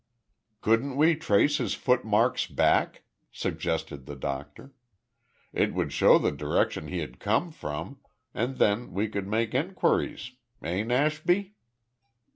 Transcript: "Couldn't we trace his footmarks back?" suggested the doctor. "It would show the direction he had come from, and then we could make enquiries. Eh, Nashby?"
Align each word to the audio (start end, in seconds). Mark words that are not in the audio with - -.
"Couldn't 0.61 0.95
we 0.95 1.15
trace 1.15 1.59
his 1.59 1.75
footmarks 1.75 2.47
back?" 2.47 3.03
suggested 3.31 4.07
the 4.07 4.15
doctor. 4.15 4.73
"It 5.53 5.75
would 5.75 5.93
show 5.93 6.17
the 6.17 6.31
direction 6.31 6.87
he 6.87 7.01
had 7.01 7.19
come 7.19 7.51
from, 7.51 7.99
and 8.33 8.57
then 8.57 8.93
we 8.93 9.07
could 9.07 9.27
make 9.27 9.53
enquiries. 9.53 10.31
Eh, 10.63 10.81
Nashby?" 10.81 11.53